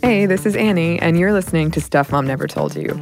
[0.00, 3.00] Hey, this is Annie, and you're listening to Stuff Mom Never Told You.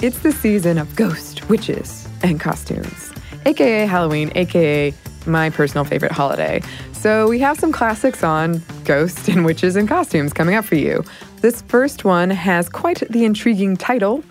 [0.00, 3.12] It's the season of ghost, witches, and costumes,
[3.46, 4.92] aka Halloween, aka
[5.26, 6.62] my personal favorite holiday.
[6.92, 11.04] So we have some classics on ghosts and witches and costumes coming up for you.
[11.40, 14.22] This first one has quite the intriguing title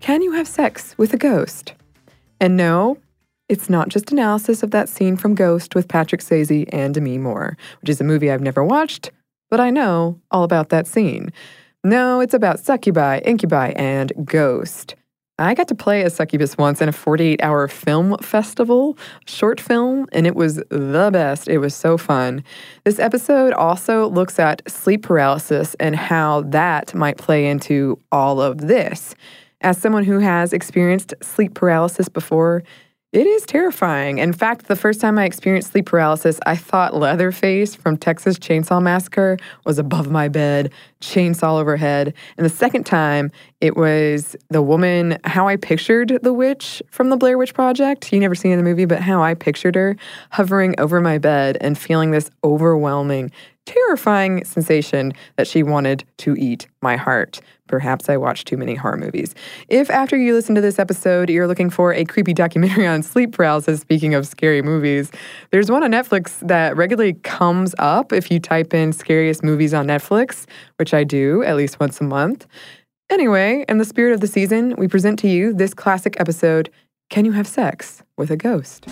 [0.00, 1.74] Can You Have Sex with a Ghost?
[2.40, 2.98] And no,
[3.48, 7.56] it's not just analysis of that scene from Ghost with Patrick Swayze and Demi Moore,
[7.80, 9.10] which is a movie I've never watched,
[9.50, 11.32] but I know all about that scene.
[11.84, 14.94] No, it's about succubi, incubi, and ghost.
[15.42, 20.06] I got to play a succubus once in a 48 hour film festival, short film,
[20.12, 21.48] and it was the best.
[21.48, 22.44] It was so fun.
[22.84, 28.58] This episode also looks at sleep paralysis and how that might play into all of
[28.58, 29.14] this.
[29.60, 32.62] As someone who has experienced sleep paralysis before,
[33.12, 34.16] it is terrifying.
[34.18, 38.82] In fact, the first time I experienced sleep paralysis, I thought Leatherface from Texas Chainsaw
[38.82, 39.36] Massacre
[39.66, 42.14] was above my bed, chainsaw overhead.
[42.38, 43.30] And the second time,
[43.60, 48.10] it was the woman, how I pictured the witch from the Blair Witch Project.
[48.14, 49.94] You never seen the movie, but how I pictured her
[50.30, 53.30] hovering over my bed and feeling this overwhelming,
[53.66, 57.40] terrifying sensation that she wanted to eat my heart.
[57.68, 59.34] Perhaps I watched too many horror movies.
[59.68, 63.32] If after you listen to this episode, you're looking for a creepy documentary on sleep
[63.32, 65.10] paralysis, speaking of scary movies,
[65.50, 69.86] there's one on Netflix that regularly comes up if you type in scariest movies on
[69.86, 70.46] Netflix,
[70.76, 72.46] which I do at least once a month.
[73.10, 76.70] Anyway, in the spirit of the season, we present to you this classic episode
[77.10, 78.86] Can You Have Sex with a Ghost?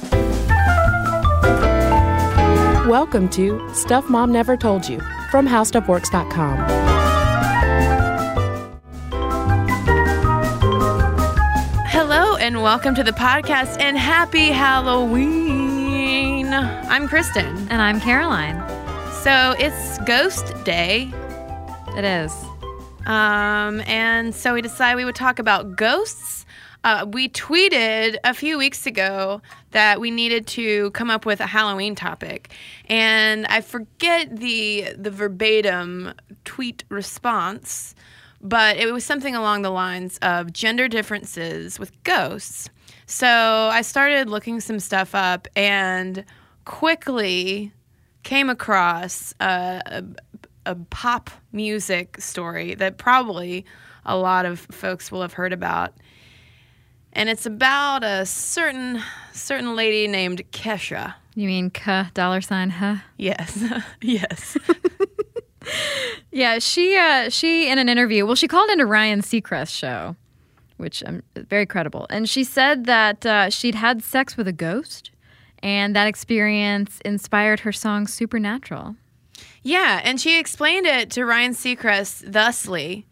[2.91, 4.99] Welcome to Stuff Mom Never Told You
[5.31, 6.59] from HowStuffWorks.com.
[11.87, 16.49] Hello and welcome to the podcast and happy Halloween.
[16.53, 17.47] I'm Kristen.
[17.69, 18.59] And I'm Caroline.
[19.23, 21.13] So it's Ghost Day.
[21.97, 22.33] It is.
[23.07, 26.40] Um, and so we decided we would talk about ghosts.
[26.83, 29.43] Uh, we tweeted a few weeks ago
[29.73, 32.53] that we needed to come up with a Halloween topic,
[32.89, 36.15] and I forget the the verbatim
[36.45, 37.95] tweet response,
[38.41, 42.71] but it was something along the lines of gender differences with ghosts.
[43.05, 46.25] So I started looking some stuff up and
[46.65, 47.73] quickly
[48.23, 50.05] came across a, a,
[50.65, 53.67] a pop music story that probably
[54.07, 55.93] a lot of folks will have heard about.
[57.13, 59.03] And it's about a certain
[59.33, 61.15] certain lady named Kesha.
[61.35, 62.97] You mean K dollar sign huh?
[63.17, 63.65] Yes.
[64.01, 64.57] yes.
[66.33, 70.17] Yeah, she uh she in an interview, well she called into Ryan Seacrest's show,
[70.79, 72.07] which um very credible.
[72.09, 75.11] And she said that uh, she'd had sex with a ghost
[75.63, 78.97] and that experience inspired her song Supernatural.
[79.63, 83.07] Yeah, and she explained it to Ryan Seacrest thusly.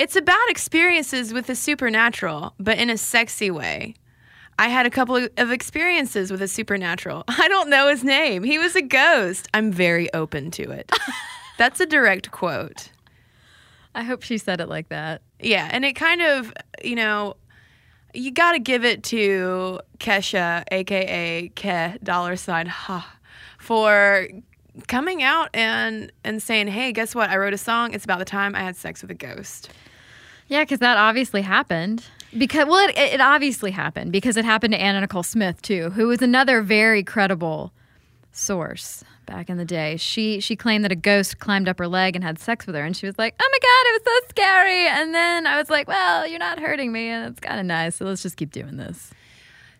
[0.00, 3.96] It's about experiences with the supernatural, but in a sexy way.
[4.58, 7.22] I had a couple of experiences with a supernatural.
[7.28, 8.42] I don't know his name.
[8.42, 9.46] He was a ghost.
[9.52, 10.90] I'm very open to it.
[11.58, 12.88] That's a direct quote.
[13.94, 15.20] I hope she said it like that.
[15.38, 16.50] Yeah, and it kind of,
[16.82, 17.36] you know,
[18.14, 23.18] you got to give it to Kesha, aka Ke dollar sign ha,
[23.58, 24.28] for
[24.88, 27.28] coming out and and saying, "Hey, guess what?
[27.28, 27.92] I wrote a song.
[27.92, 29.68] It's about the time I had sex with a ghost."
[30.50, 32.04] Yeah, because that obviously happened.
[32.36, 36.08] Because well, it, it obviously happened because it happened to Anna Nicole Smith too, who
[36.08, 37.72] was another very credible
[38.32, 39.96] source back in the day.
[39.96, 42.84] She she claimed that a ghost climbed up her leg and had sex with her,
[42.84, 45.70] and she was like, "Oh my god, it was so scary." And then I was
[45.70, 48.50] like, "Well, you're not hurting me, and it's kind of nice, so let's just keep
[48.50, 49.12] doing this."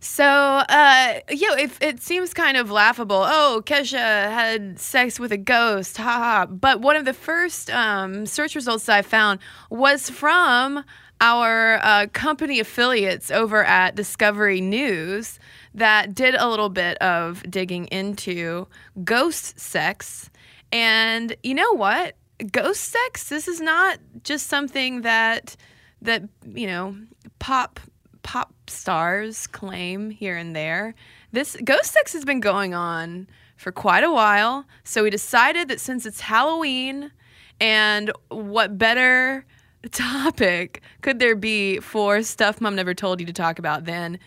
[0.02, 3.22] So, uh, yeah, it, it seems kind of laughable.
[3.22, 6.46] Oh, Kesha had sex with a ghost, haha.
[6.46, 10.84] But one of the first um, search results that I found was from
[11.20, 15.38] our uh, company affiliates over at Discovery News
[15.74, 18.68] that did a little bit of digging into
[19.04, 20.30] ghost sex.
[20.72, 22.16] And you know what?
[22.50, 25.56] Ghost sex, this is not just something that
[26.00, 26.96] that, you know,
[27.38, 27.78] pop
[28.22, 30.94] pop stars claim here and there.
[31.32, 34.64] This ghost sex has been going on for quite a while.
[34.84, 37.12] So we decided that since it's Halloween
[37.60, 39.44] and what better
[39.92, 44.18] topic could there be for stuff mom never told you to talk about than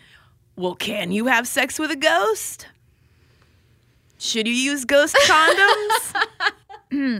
[0.56, 2.68] well, can you have sex with a ghost?
[4.18, 6.14] Should you use ghost condoms?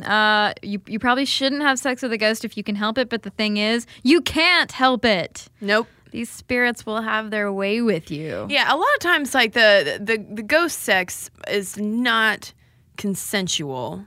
[0.07, 3.09] Uh, you you probably shouldn't have sex with a ghost if you can help it,
[3.09, 5.49] but the thing is, you can't help it.
[5.61, 5.89] nope.
[6.15, 8.47] These spirits will have their way with you.
[8.49, 12.53] Yeah, a lot of times like the the, the ghost sex is not
[12.97, 14.05] consensual.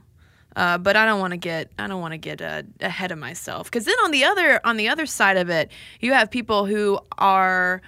[0.56, 3.18] Uh, but I don't want to get I don't want to get uh, ahead of
[3.18, 5.70] myself because then on the other on the other side of it,
[6.00, 7.82] you have people who are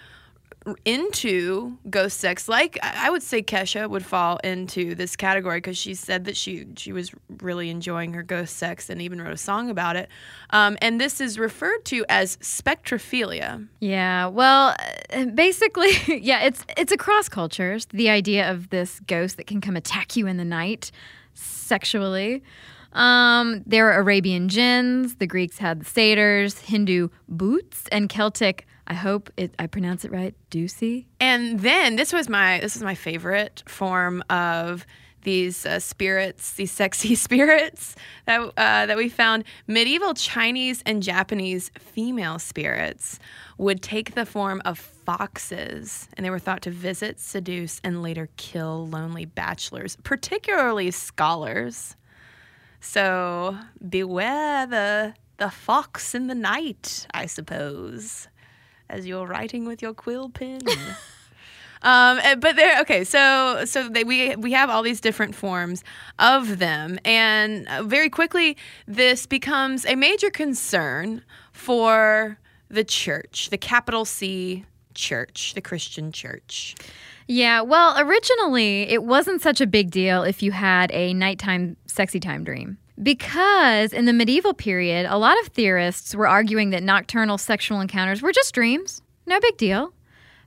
[0.85, 2.49] into ghost sex.
[2.49, 6.67] Like I would say Kesha would fall into this category because she said that she
[6.77, 10.09] she was really enjoying her ghost sex and even wrote a song about it.
[10.51, 13.67] Um, and this is referred to as spectrophilia.
[13.81, 14.77] Yeah, well,
[15.13, 15.91] uh, basically,
[16.21, 17.87] yeah, it's it's across cultures.
[17.87, 20.91] The idea of this ghost that can come attack you in the night
[21.35, 22.43] sexually.
[22.93, 25.17] Um, there are Arabian jinns.
[25.17, 28.67] The Greeks had the satyrs, Hindu bhoots, and Celtic.
[28.91, 30.35] I hope it, I pronounce it right.
[30.51, 31.07] Ducey.
[31.21, 34.85] And then this was my this is my favorite form of
[35.23, 37.95] these uh, spirits, these sexy spirits
[38.27, 39.45] that uh, that we found.
[39.69, 43.21] Medieval Chinese and Japanese female spirits
[43.59, 48.29] would take the form of foxes, and they were thought to visit, seduce, and later
[48.37, 51.95] kill lonely bachelors, particularly scholars.
[52.81, 53.57] So
[53.89, 58.27] beware the the fox in the night, I suppose,
[58.91, 60.61] as you're writing with your quill pen.
[61.83, 65.83] Um, eh, but there, okay, so so they, we we have all these different forms
[66.19, 68.57] of them, and uh, very quickly
[68.87, 71.23] this becomes a major concern
[71.53, 72.39] for
[72.69, 76.75] the church, the capital C church, the Christian church.
[77.27, 82.21] Yeah, well, originally it wasn't such a big deal if you had a nighttime sexy
[82.21, 82.77] time dream.
[83.02, 88.20] Because in the medieval period, a lot of theorists were arguing that nocturnal sexual encounters
[88.20, 89.00] were just dreams.
[89.26, 89.94] No big deal.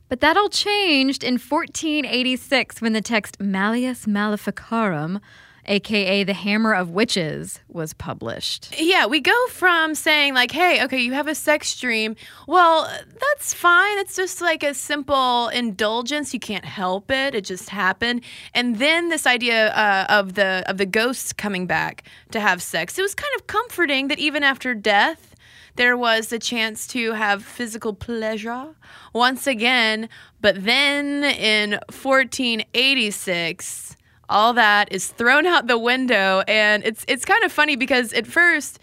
[0.07, 5.19] But that all changed in 1486 when the text Malleus Maleficarum,
[5.65, 8.80] aka the Hammer of Witches, was published.
[8.80, 12.15] Yeah, we go from saying like, "Hey, okay, you have a sex dream.
[12.48, 12.89] Well,
[13.19, 13.98] that's fine.
[14.00, 16.33] It's just like a simple indulgence.
[16.33, 17.36] You can't help it.
[17.36, 18.22] It just happened."
[18.53, 22.98] And then this idea uh, of the of the ghosts coming back to have sex.
[22.98, 25.36] It was kind of comforting that even after death,
[25.75, 28.75] there was a chance to have physical pleasure
[29.13, 30.10] once again.
[30.41, 33.96] But then in 1486,
[34.34, 38.28] all that is thrown out the window, and it's it's kind of funny because at
[38.28, 38.80] first,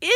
[0.00, 0.10] in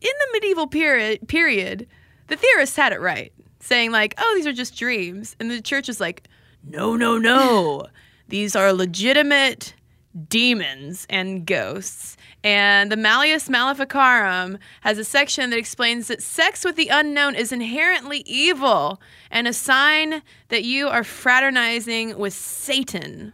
[0.00, 1.86] in the medieval period, period,
[2.28, 5.88] the theorists had it right, saying like, "Oh, these are just dreams," and the church
[5.88, 6.26] is like,
[6.64, 7.86] "No, no, no,
[8.28, 9.74] these are legitimate."
[10.28, 12.16] demons and ghosts.
[12.44, 17.50] And the Malleus Maleficarum has a section that explains that sex with the unknown is
[17.50, 23.32] inherently evil and a sign that you are fraternizing with Satan.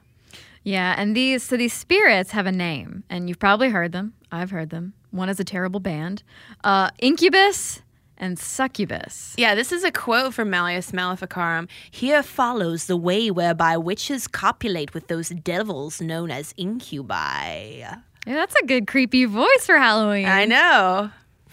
[0.63, 4.15] Yeah, and these so these spirits have a name, and you've probably heard them.
[4.31, 4.93] I've heard them.
[5.11, 6.23] One is a terrible band,
[6.63, 7.83] uh, Incubus
[8.17, 9.35] and Succubus.
[9.39, 11.67] Yeah, this is a quote from Malleus Maleficarum.
[11.91, 17.79] Here follows the way whereby witches copulate with those devils known as incubi.
[17.79, 20.27] Yeah, that's a good creepy voice for Halloween.
[20.27, 21.11] I know.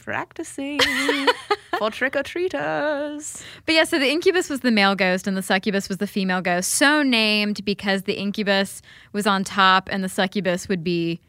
[0.07, 0.79] Practicing
[1.79, 3.43] for trick or treaters.
[3.65, 6.39] But yeah, so the incubus was the male ghost and the succubus was the female
[6.39, 6.71] ghost.
[6.71, 11.19] So named because the incubus was on top and the succubus would be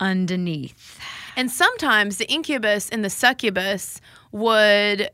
[0.00, 1.00] underneath.
[1.34, 4.02] And sometimes the incubus and the succubus
[4.32, 5.08] would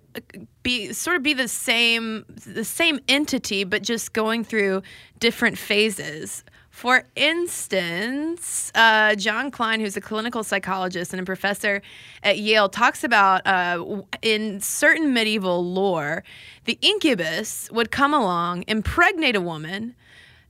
[0.65, 4.83] be sort of be the same the same entity but just going through
[5.21, 6.43] different phases.
[6.83, 11.81] For instance, uh, John Klein, who's a clinical psychologist and a professor
[12.25, 16.25] at Yale, talks about uh, in certain medieval lore,
[16.65, 19.95] the incubus would come along, impregnate a woman.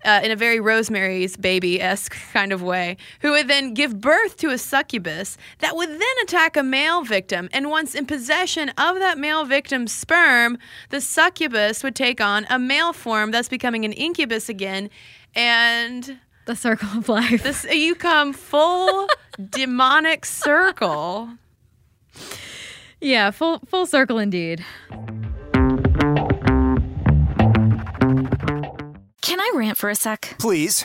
[0.04, 4.36] Uh, in a very Rosemary's Baby esque kind of way, who would then give birth
[4.38, 7.48] to a succubus that would then attack a male victim.
[7.52, 10.58] And once in possession of that male victim's sperm,
[10.88, 14.90] the succubus would take on a male form, thus becoming an incubus again
[15.34, 17.42] and the circle of life.
[17.42, 19.08] This you come full
[19.50, 21.30] demonic circle.
[23.00, 24.64] Yeah, full full circle indeed.
[29.20, 30.36] Can I rant for a sec?
[30.38, 30.84] Please.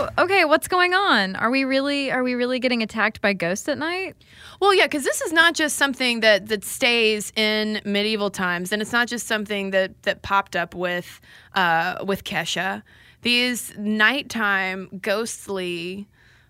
[0.00, 1.36] So, okay, what's going on?
[1.36, 4.16] Are we really are we really getting attacked by ghosts at night?
[4.58, 8.80] Well, yeah, because this is not just something that that stays in medieval times, and
[8.80, 11.20] it's not just something that that popped up with
[11.54, 12.82] uh, with Kesha.
[13.20, 16.08] These nighttime ghostly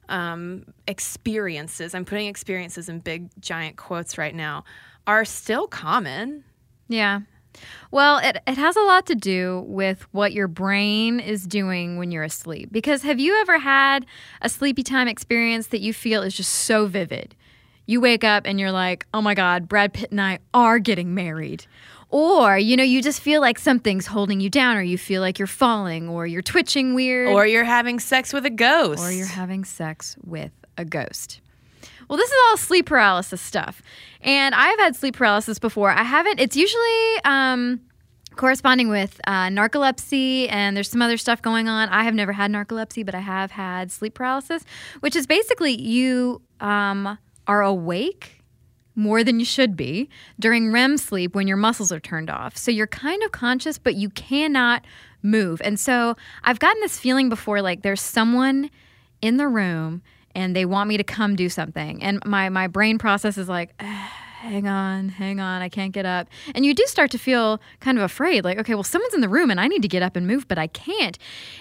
[0.09, 1.93] um, experiences.
[1.93, 4.63] I'm putting experiences in big giant quotes right now.
[5.09, 6.45] Are still common.
[6.87, 7.23] Yeah.
[7.91, 12.11] Well, it, it has a lot to do with what your brain is doing when
[12.11, 12.71] you're asleep.
[12.71, 14.07] Because have you ever had
[14.43, 17.35] a sleepy time experience that you feel is just so vivid?
[17.87, 21.15] You wake up and you're like, oh my God, Brad Pitt and I are getting
[21.15, 21.67] married.
[22.09, 25.39] Or, you know, you just feel like something's holding you down, or you feel like
[25.39, 27.29] you're falling, or you're twitching weird.
[27.29, 29.01] Or you're having sex with a ghost.
[29.01, 31.41] Or you're having sex with a ghost.
[32.11, 33.83] Well, this is all sleep paralysis stuff.
[34.21, 35.93] And I've had sleep paralysis before.
[35.93, 37.81] I haven't, it's usually um,
[38.35, 41.89] corresponding with uh, narcolepsy, and there's some other stuff going on.
[41.89, 44.65] I have never had narcolepsy, but I have had sleep paralysis,
[44.99, 48.43] which is basically you um, are awake
[48.97, 50.09] more than you should be
[50.41, 52.57] during REM sleep when your muscles are turned off.
[52.57, 54.85] So you're kind of conscious, but you cannot
[55.23, 55.63] move.
[55.65, 58.69] And so I've gotten this feeling before like there's someone
[59.23, 60.03] in the room
[60.35, 62.03] and they want me to come do something.
[62.03, 66.07] And my, my brain process is like, "Ah, hang on, hang on, I can't get
[66.07, 66.27] up.
[66.55, 69.29] And you do start to feel kind of afraid, like, okay, well, someone's in the
[69.29, 71.19] room and I need to get up and move, but I can't.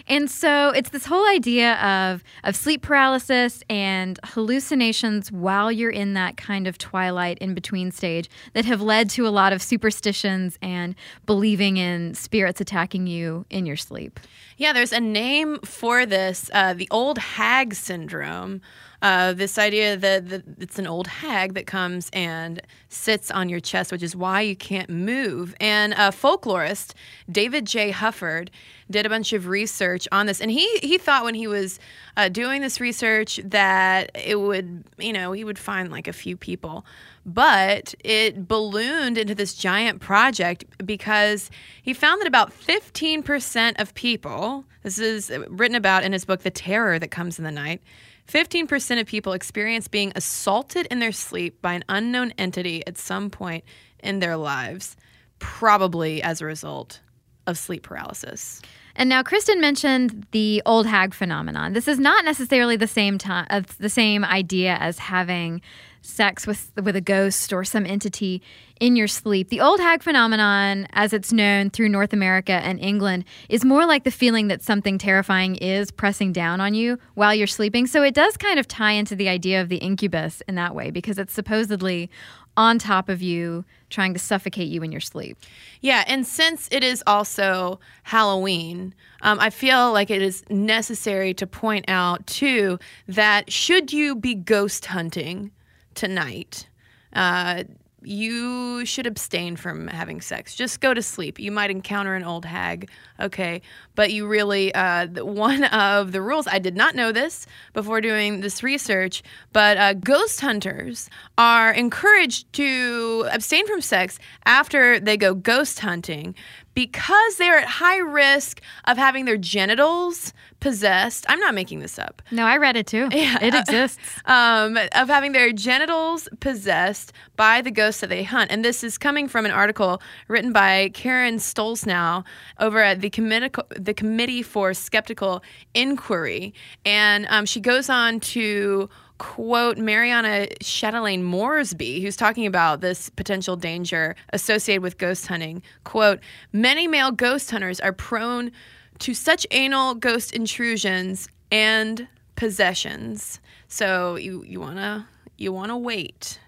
[0.07, 6.13] And so it's this whole idea of, of sleep paralysis and hallucinations while you're in
[6.13, 10.57] that kind of twilight in between stage that have led to a lot of superstitions
[10.61, 10.95] and
[11.25, 14.21] believing in spirits attacking you in your sleep.
[14.55, 18.61] Yeah, there's a name for this uh, the old hag syndrome.
[19.01, 23.61] Uh, this idea that, that it's an old hag that comes and sits on your
[23.61, 25.55] chest, which is why you can't move.
[25.61, 26.93] And a folklorist,
[27.31, 27.91] David J.
[27.91, 28.49] Hufford,
[28.91, 30.41] did a bunch of research on this.
[30.41, 31.79] And he, he thought when he was
[32.17, 36.35] uh, doing this research that it would, you know, he would find like a few
[36.35, 36.85] people.
[37.25, 41.51] But it ballooned into this giant project because
[41.81, 46.49] he found that about 15% of people, this is written about in his book, The
[46.49, 47.81] Terror That Comes in the Night,
[48.29, 53.29] 15% of people experience being assaulted in their sleep by an unknown entity at some
[53.29, 53.63] point
[53.99, 54.95] in their lives,
[55.39, 56.99] probably as a result
[57.47, 58.61] of sleep paralysis.
[58.95, 61.73] And now Kristen mentioned the old hag phenomenon.
[61.73, 65.61] This is not necessarily the same time uh, the same idea as having
[66.01, 68.41] sex with with a ghost or some entity
[68.79, 69.49] in your sleep.
[69.49, 74.03] The old hag phenomenon, as it's known through North America and England, is more like
[74.03, 77.87] the feeling that something terrifying is pressing down on you while you're sleeping.
[77.87, 80.91] So it does kind of tie into the idea of the incubus in that way
[80.91, 82.09] because it's supposedly
[82.57, 85.37] on top of you trying to suffocate you in your sleep.
[85.81, 91.47] Yeah, and since it is also Halloween, um, I feel like it is necessary to
[91.47, 92.77] point out too
[93.07, 95.51] that should you be ghost hunting
[95.95, 96.67] tonight,
[97.13, 97.63] uh,
[98.01, 100.55] you should abstain from having sex.
[100.55, 101.39] Just go to sleep.
[101.39, 103.61] You might encounter an old hag, okay?
[103.95, 108.41] But you really, uh, one of the rules, I did not know this before doing
[108.41, 115.33] this research, but uh, ghost hunters are encouraged to abstain from sex after they go
[115.33, 116.35] ghost hunting
[116.73, 121.25] because they're at high risk of having their genitals possessed.
[121.29, 122.21] I'm not making this up.
[122.31, 123.09] No, I read it too.
[123.19, 123.99] Yeah, it exists.
[124.25, 128.51] Um, of having their genitals possessed by the ghosts that they hunt.
[128.51, 132.23] And this is coming from an article written by Karen Stollznow
[132.59, 136.53] over at the Committee, the Committee for Skeptical Inquiry.
[136.85, 143.55] And um, she goes on to quote Mariana Chatelaine Moresby, who's talking about this potential
[143.55, 145.61] danger associated with ghost hunting.
[145.83, 146.19] Quote,
[146.51, 148.51] many male ghost hunters are prone
[148.99, 153.39] to such anal ghost intrusions and possessions.
[153.67, 155.07] So you, you wanna
[155.37, 156.39] you wanna wait,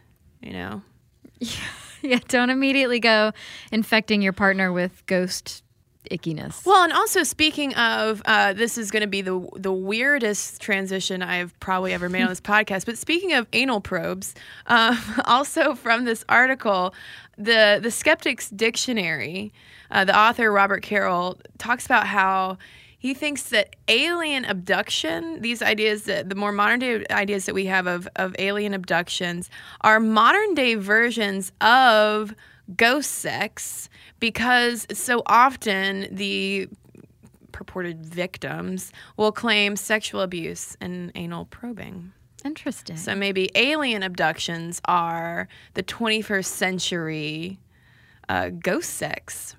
[0.42, 0.82] you know?
[1.40, 1.58] Yeah,
[2.02, 3.34] yeah, don't immediately go
[3.72, 5.64] infecting your partner with ghost
[6.12, 6.66] ickiness.
[6.66, 11.22] Well, and also speaking of, uh, this is going to be the the weirdest transition
[11.24, 12.86] I've probably ever made on this podcast.
[12.86, 14.36] But speaking of anal probes,
[14.68, 16.94] um, also from this article,
[17.38, 19.54] the the Skeptics Dictionary,
[19.90, 22.58] uh, the author Robert Carroll talks about how.
[22.98, 27.66] He thinks that alien abduction, these ideas that the more modern day ideas that we
[27.66, 29.50] have of, of alien abductions,
[29.82, 32.36] are modern day versions of
[32.78, 33.90] ghost sex
[34.22, 36.70] because so often the
[37.52, 42.14] purported victims will claim sexual abuse and anal probing.
[42.46, 42.96] Interesting.
[42.96, 47.60] So maybe alien abductions are the 21st century
[48.30, 49.56] uh, ghost sex.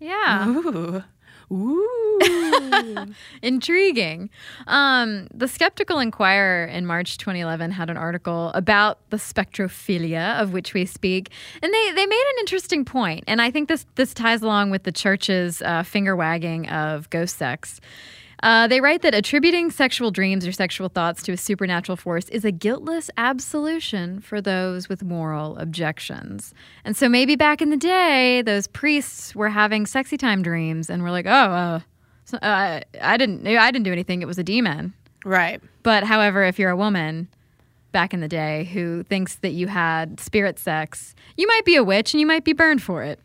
[0.00, 0.48] Yeah.
[0.48, 1.04] Ooh.
[1.52, 1.86] Ooh.
[3.42, 4.30] Intriguing.
[4.66, 10.74] Um, the Skeptical Inquirer in March 2011 had an article about the spectrophilia of which
[10.74, 11.30] we speak,
[11.62, 14.84] and they, they made an interesting point, and I think this this ties along with
[14.84, 17.80] the church's uh, finger wagging of ghost sex.
[18.42, 22.44] Uh, they write that attributing sexual dreams or sexual thoughts to a supernatural force is
[22.44, 26.54] a guiltless absolution for those with moral objections.
[26.84, 31.02] And so maybe back in the day, those priests were having sexy time dreams and
[31.02, 31.80] were like, "Oh, uh,
[32.40, 34.22] uh, I didn't, I didn't do anything.
[34.22, 35.60] It was a demon." Right.
[35.82, 37.28] But however, if you're a woman
[37.92, 41.84] back in the day who thinks that you had spirit sex, you might be a
[41.84, 43.18] witch and you might be burned for it.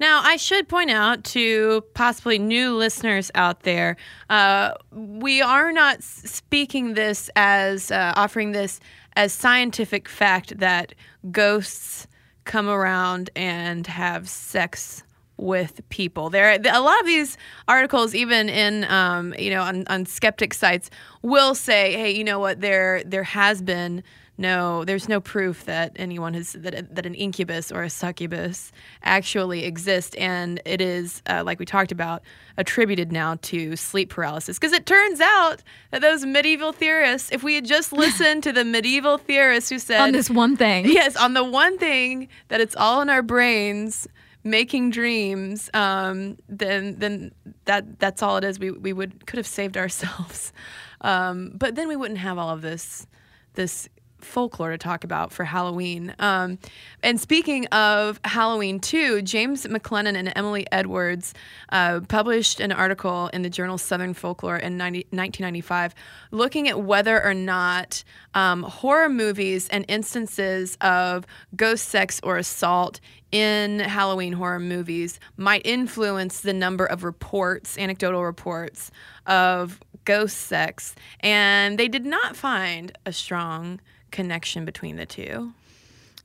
[0.00, 3.98] Now, I should point out to possibly new listeners out there,
[4.30, 8.80] uh, we are not speaking this as uh, offering this
[9.14, 10.94] as scientific fact that
[11.30, 12.06] ghosts
[12.44, 15.02] come around and have sex
[15.36, 16.30] with people.
[16.30, 17.36] There, a lot of these
[17.68, 20.88] articles, even in um, you know on, on skeptic sites,
[21.20, 22.62] will say, "Hey, you know what?
[22.62, 24.02] There there has been."
[24.40, 28.72] No, there's no proof that anyone has that that an incubus or a succubus
[29.02, 32.22] actually exist, and it is uh, like we talked about
[32.56, 34.58] attributed now to sleep paralysis.
[34.58, 38.64] Because it turns out that those medieval theorists, if we had just listened to the
[38.64, 42.74] medieval theorists who said on this one thing, yes, on the one thing that it's
[42.76, 44.08] all in our brains
[44.42, 47.32] making dreams, um, then then
[47.66, 48.58] that that's all it is.
[48.58, 50.54] We we would could have saved ourselves,
[51.02, 53.06] um, but then we wouldn't have all of this
[53.52, 53.86] this
[54.24, 56.14] folklore to talk about for Halloween.
[56.18, 56.58] Um,
[57.02, 61.34] and speaking of Halloween, too, James McClenon and Emily Edwards
[61.70, 65.94] uh, published an article in the journal Southern Folklore in 90, 1995
[66.30, 68.04] looking at whether or not
[68.34, 73.00] um, horror movies and instances of ghost sex or assault
[73.32, 78.90] in Halloween horror movies might influence the number of reports, anecdotal reports
[79.26, 80.94] of ghost sex.
[81.20, 85.52] And they did not find a strong connection between the two.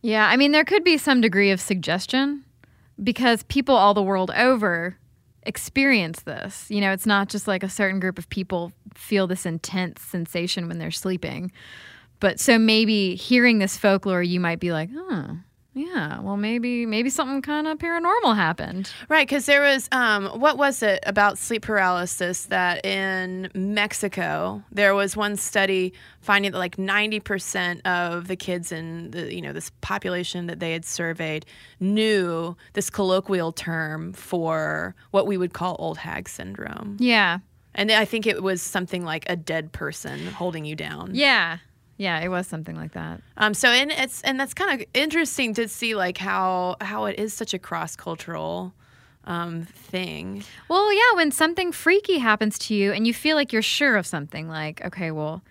[0.01, 2.43] Yeah, I mean, there could be some degree of suggestion
[3.03, 4.97] because people all the world over
[5.43, 6.69] experience this.
[6.69, 10.67] You know, it's not just like a certain group of people feel this intense sensation
[10.67, 11.51] when they're sleeping.
[12.19, 15.35] But so maybe hearing this folklore, you might be like, huh,
[15.75, 18.89] yeah, well, maybe maybe something kind of paranormal happened.
[19.09, 24.95] Right, because there was um, what was it about sleep paralysis that in Mexico there
[24.95, 29.51] was one study finding that like ninety percent of the kids in the you know
[29.51, 31.45] this population that they had surveyed
[31.81, 36.95] knew this colloquial term for what we would call old hag syndrome.
[37.01, 37.39] Yeah,
[37.73, 41.11] and I think it was something like a dead person holding you down.
[41.13, 41.57] Yeah.
[41.97, 43.21] Yeah, it was something like that.
[43.37, 47.17] Um, so and it's and that's kind of interesting to see like how how it
[47.17, 48.73] is such a cross cultural
[49.23, 50.43] um, thing.
[50.67, 54.05] Well, yeah, when something freaky happens to you and you feel like you're sure of
[54.05, 55.41] something, like okay, well,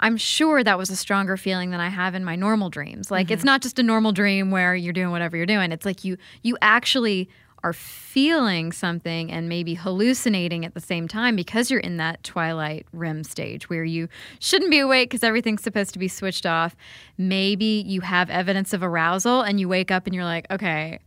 [0.00, 3.10] I'm sure that was a stronger feeling than I have in my normal dreams.
[3.10, 3.34] Like mm-hmm.
[3.34, 5.72] it's not just a normal dream where you're doing whatever you're doing.
[5.72, 7.28] It's like you you actually
[7.64, 12.86] are feeling something and maybe hallucinating at the same time because you're in that twilight
[12.92, 16.76] REM stage where you shouldn't be awake because everything's supposed to be switched off.
[17.16, 21.00] Maybe you have evidence of arousal and you wake up and you're like, okay,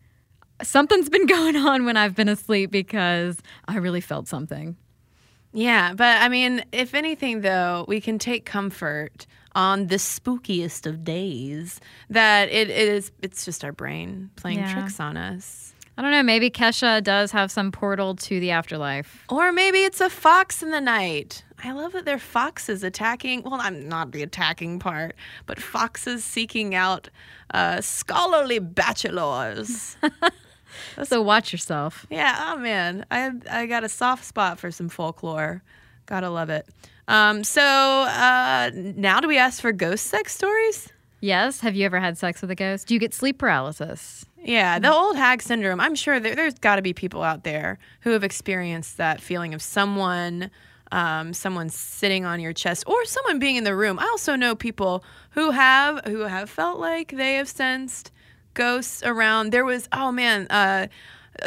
[0.61, 3.37] something's been going on when I've been asleep because
[3.67, 4.75] I really felt something.
[5.53, 11.03] Yeah, but I mean, if anything, though, we can take comfort on the spookiest of
[11.03, 14.73] days that it, it is it's just our brain playing yeah.
[14.73, 15.70] tricks on us.
[16.01, 16.23] I don't know.
[16.23, 19.23] Maybe Kesha does have some portal to the afterlife.
[19.29, 21.43] Or maybe it's a fox in the night.
[21.63, 23.43] I love that they're foxes attacking.
[23.43, 27.11] Well, I'm not the attacking part, but foxes seeking out
[27.53, 29.95] uh, scholarly bachelors.
[31.03, 32.07] so watch yourself.
[32.09, 32.47] Yeah.
[32.47, 35.61] Oh man, I I got a soft spot for some folklore.
[36.07, 36.67] Gotta love it.
[37.07, 40.91] Um, so uh, now, do we ask for ghost sex stories?
[41.19, 41.59] Yes.
[41.59, 42.87] Have you ever had sex with a ghost?
[42.87, 44.25] Do you get sleep paralysis?
[44.43, 45.79] Yeah, the old hag syndrome.
[45.79, 49.53] I'm sure there, has got to be people out there who have experienced that feeling
[49.53, 50.49] of someone,
[50.91, 53.99] um, someone sitting on your chest, or someone being in the room.
[53.99, 58.11] I also know people who have who have felt like they have sensed
[58.55, 59.51] ghosts around.
[59.51, 60.87] There was oh man, uh,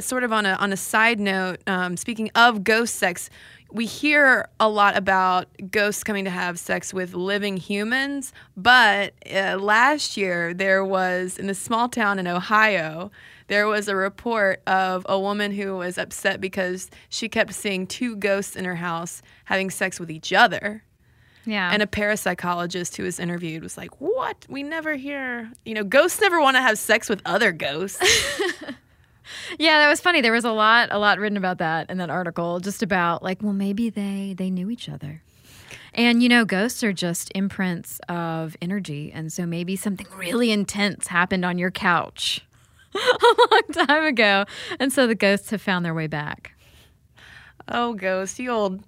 [0.01, 1.61] sort of on a on a side note.
[1.67, 3.29] Um, speaking of ghost sex,
[3.73, 9.57] we hear a lot about ghosts coming to have sex with living humans, but uh,
[9.59, 13.11] last year there was in a small town in Ohio,
[13.49, 18.17] there was a report of a woman who was upset because she kept seeing two
[18.17, 20.85] ghosts in her house having sex with each other.
[21.47, 21.71] Yeah.
[21.71, 24.47] And a parapsychologist who was interviewed was like, "What?
[24.49, 28.01] We never hear, you know, ghosts never want to have sex with other ghosts."
[29.59, 30.21] yeah, that was funny.
[30.21, 33.43] There was a lot, a lot written about that in that article, just about like,
[33.43, 35.23] well, maybe they they knew each other.
[35.93, 41.09] And you know, ghosts are just imprints of energy, and so maybe something really intense
[41.09, 42.45] happened on your couch
[42.95, 44.45] a long time ago,
[44.81, 46.53] and so the ghosts have found their way back.
[47.69, 48.83] Oh, ghosts, you old,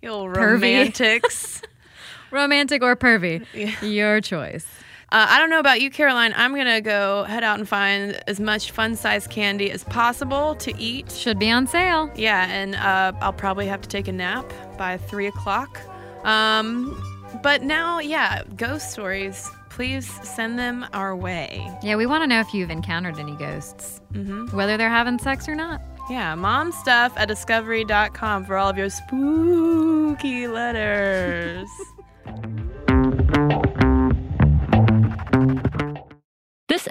[0.00, 1.62] you old romantics,
[2.30, 3.84] romantic or pervy, yeah.
[3.84, 4.66] your choice.
[5.12, 6.32] Uh, I don't know about you, Caroline.
[6.34, 10.54] I'm going to go head out and find as much fun sized candy as possible
[10.54, 11.12] to eat.
[11.12, 12.10] Should be on sale.
[12.16, 15.78] Yeah, and uh, I'll probably have to take a nap by three o'clock.
[16.24, 16.98] Um,
[17.42, 19.50] but now, yeah, ghost stories.
[19.68, 21.70] Please send them our way.
[21.82, 24.56] Yeah, we want to know if you've encountered any ghosts, mm-hmm.
[24.56, 25.82] whether they're having sex or not.
[26.08, 31.68] Yeah, mom stuff at discovery.com for all of your spooky letters.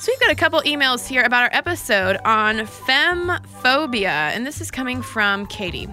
[0.00, 4.70] So we've got a couple emails here about our episode on femphobia, and this is
[4.70, 5.88] coming from Katie.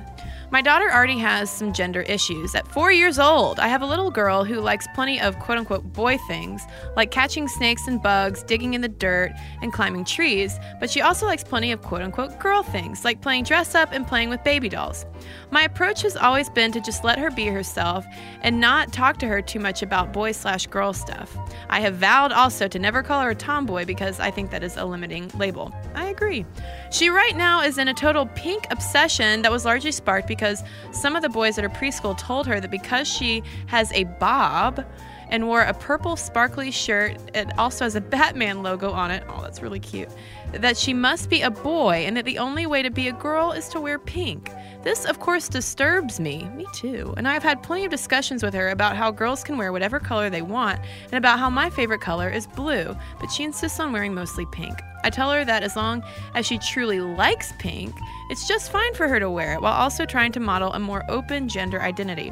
[0.50, 2.56] My daughter already has some gender issues.
[2.56, 5.92] At four years old, I have a little girl who likes plenty of quote unquote
[5.92, 6.62] boy things,
[6.96, 11.26] like catching snakes and bugs, digging in the dirt, and climbing trees, but she also
[11.26, 14.70] likes plenty of quote unquote girl things, like playing dress up and playing with baby
[14.70, 15.06] dolls.
[15.52, 18.06] My approach has always been to just let her be herself
[18.42, 21.38] and not talk to her too much about boy slash girl stuff.
[21.70, 24.78] I have vowed also to never call her a tomboy because I think that is
[24.78, 25.74] a limiting label.
[25.96, 26.46] I agree.
[26.92, 31.16] She right now is in a total pink obsession that was largely sparked because some
[31.16, 34.86] of the boys at her preschool told her that because she has a bob
[35.30, 39.24] and wore a purple sparkly shirt, it also has a Batman logo on it.
[39.30, 40.10] Oh, that's really cute.
[40.54, 43.52] That she must be a boy and that the only way to be a girl
[43.52, 44.52] is to wear pink.
[44.84, 46.50] This, of course, disturbs me.
[46.56, 47.14] Me too.
[47.18, 50.30] And I've had plenty of discussions with her about how girls can wear whatever color
[50.30, 54.14] they want and about how my favorite color is blue, but she insists on wearing
[54.14, 54.80] mostly pink.
[55.04, 56.04] I tell her that as long
[56.36, 57.94] as she truly likes pink,
[58.30, 61.04] it's just fine for her to wear it while also trying to model a more
[61.10, 62.32] open gender identity.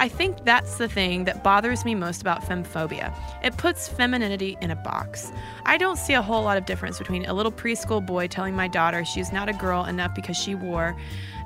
[0.00, 3.12] I think that's the thing that bothers me most about femphobia.
[3.42, 5.32] It puts femininity in a box.
[5.66, 8.68] I don't see a whole lot of difference between a little preschool boy telling my
[8.68, 10.96] daughter she's not a girl enough because she wore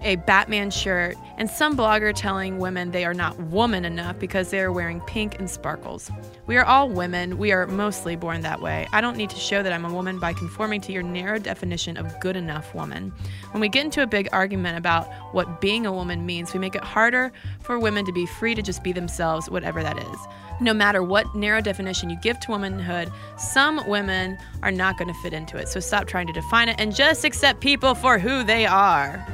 [0.02, 4.60] a Batman shirt, and some blogger telling women they are not woman enough because they
[4.60, 6.10] are wearing pink and sparkles.
[6.46, 7.38] We are all women.
[7.38, 8.86] We are mostly born that way.
[8.92, 11.96] I don't need to show that I'm a woman by conforming to your narrow definition
[11.96, 13.12] of good enough woman.
[13.52, 16.74] When we get into a big argument about what being a woman means, we make
[16.74, 20.18] it harder for women to be free to just be themselves, whatever that is.
[20.60, 25.20] No matter what narrow definition you give to womanhood, some women are not going to
[25.20, 25.68] fit into it.
[25.68, 29.26] So stop trying to define it and just accept people for who they are.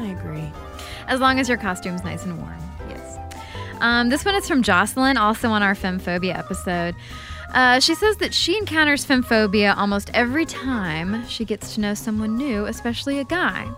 [0.00, 0.50] I agree.
[1.06, 2.58] As long as your costume's nice and warm.
[2.88, 3.18] Yes.
[3.80, 6.94] Um, this one is from Jocelyn, also on our femphobia episode.
[7.52, 12.36] Uh, she says that she encounters femphobia almost every time she gets to know someone
[12.36, 13.68] new, especially a guy.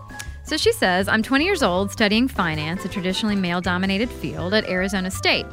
[0.45, 4.67] So she says, I'm 20 years old, studying finance, a traditionally male dominated field at
[4.67, 5.45] Arizona State.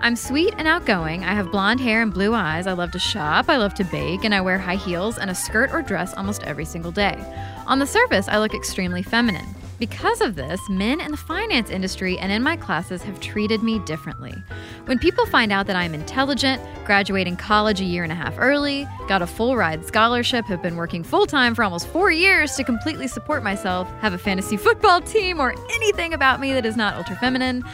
[0.00, 1.24] I'm sweet and outgoing.
[1.24, 2.66] I have blonde hair and blue eyes.
[2.66, 3.50] I love to shop.
[3.50, 4.24] I love to bake.
[4.24, 7.18] And I wear high heels and a skirt or dress almost every single day.
[7.66, 9.46] On the surface, I look extremely feminine.
[9.80, 13.78] Because of this, men in the finance industry and in my classes have treated me
[13.80, 14.34] differently.
[14.84, 18.86] When people find out that I'm intelligent, graduating college a year and a half early,
[19.08, 22.64] got a full ride scholarship, have been working full time for almost four years to
[22.64, 26.96] completely support myself, have a fantasy football team, or anything about me that is not
[26.96, 27.64] ultra feminine,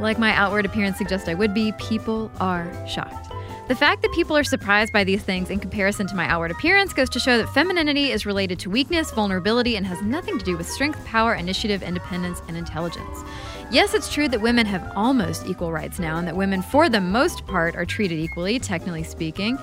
[0.00, 3.35] like my outward appearance suggests I would be, people are shocked.
[3.68, 6.92] The fact that people are surprised by these things in comparison to my outward appearance
[6.92, 10.56] goes to show that femininity is related to weakness, vulnerability, and has nothing to do
[10.56, 13.24] with strength, power, initiative, independence, and intelligence.
[13.72, 17.00] Yes, it's true that women have almost equal rights now, and that women, for the
[17.00, 19.58] most part, are treated equally, technically speaking.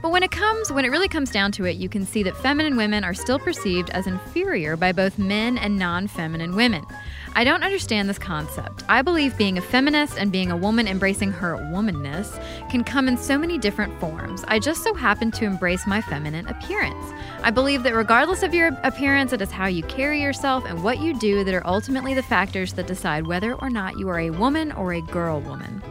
[0.00, 2.36] But when it comes, when it really comes down to it, you can see that
[2.36, 6.86] feminine women are still perceived as inferior by both men and non-feminine women.
[7.34, 8.82] I don't understand this concept.
[8.88, 12.38] I believe being a feminist and being a woman embracing her womanness
[12.70, 14.44] can come in so many different forms.
[14.48, 17.12] I just so happen to embrace my feminine appearance.
[17.42, 20.98] I believe that regardless of your appearance, it is how you carry yourself and what
[20.98, 24.30] you do that are ultimately the factors that decide whether or not you are a
[24.30, 25.82] woman or a girl woman.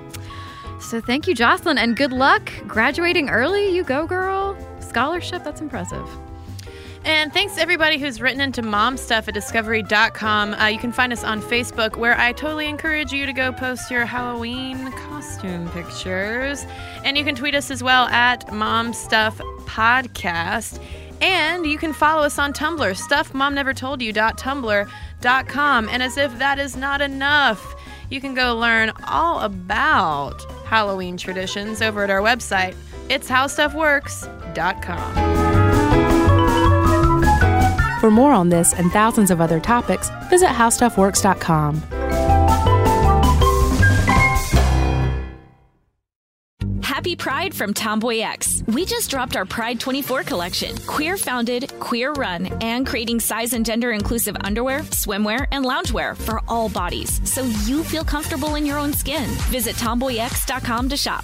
[0.81, 3.73] So thank you, Jocelyn, and good luck graduating early.
[3.73, 4.57] You go, girl.
[4.81, 6.07] Scholarship, that's impressive.
[7.05, 10.53] And thanks to everybody who's written into momstuff at discovery.com.
[10.53, 13.89] Uh, you can find us on Facebook, where I totally encourage you to go post
[13.89, 16.67] your Halloween costume pictures.
[17.05, 20.83] And you can tweet us as well at momstuffpodcast.
[21.21, 25.89] And you can follow us on Tumblr, stuffmomnevertoldyou.tumblr.com.
[25.89, 27.75] And as if that is not enough,
[28.09, 32.75] you can go learn all about Halloween traditions over at our website.
[33.09, 35.38] It's howstuffworks.com.
[37.99, 41.83] For more on this and thousands of other topics, visit howstuffworks.com.
[46.81, 48.61] Happy Pride from Tomboy X.
[48.67, 50.77] We just dropped our Pride 24 collection.
[50.79, 56.41] Queer founded, queer run, and creating size and gender inclusive underwear, swimwear, and loungewear for
[56.47, 59.29] all bodies so you feel comfortable in your own skin.
[59.49, 61.23] Visit tomboyx.com to shop.